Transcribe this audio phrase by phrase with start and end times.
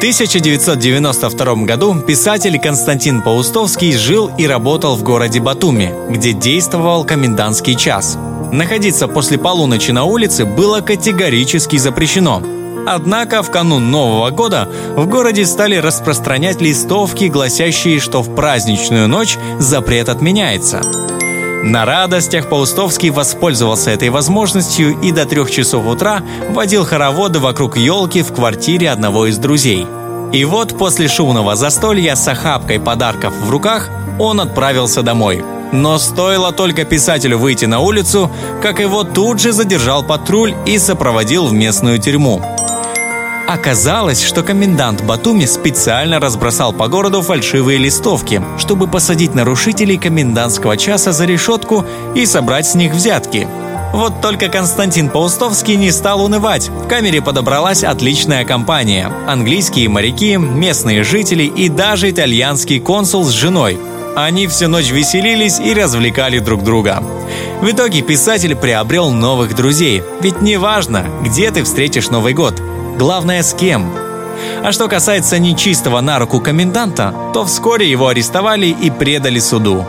[0.00, 8.16] 1992 году писатель Константин Паустовский жил и работал в городе Батуми, где действовал комендантский час.
[8.50, 12.42] Находиться после полуночи на улице было категорически запрещено.
[12.86, 19.36] Однако в канун Нового года в городе стали распространять листовки, гласящие, что в праздничную ночь
[19.58, 20.80] запрет отменяется.
[21.62, 28.22] На радостях Паустовский воспользовался этой возможностью и до трех часов утра водил хороводы вокруг елки
[28.22, 29.86] в квартире одного из друзей.
[30.32, 35.44] И вот после шумного застолья с охапкой подарков в руках он отправился домой.
[35.72, 38.30] Но стоило только писателю выйти на улицу,
[38.62, 42.40] как его тут же задержал патруль и сопроводил в местную тюрьму.
[43.50, 51.10] Оказалось, что комендант Батуми специально разбросал по городу фальшивые листовки, чтобы посадить нарушителей комендантского часа
[51.10, 53.48] за решетку и собрать с них взятки.
[53.92, 56.68] Вот только Константин Паустовский не стал унывать.
[56.68, 59.10] В камере подобралась отличная компания.
[59.26, 63.80] Английские моряки, местные жители и даже итальянский консул с женой.
[64.14, 67.02] Они всю ночь веселились и развлекали друг друга.
[67.60, 70.04] В итоге писатель приобрел новых друзей.
[70.20, 72.62] Ведь неважно, где ты встретишь Новый год–
[73.00, 73.90] Главное, с кем.
[74.62, 79.86] А что касается нечистого на руку коменданта, то вскоре его арестовали и предали суду.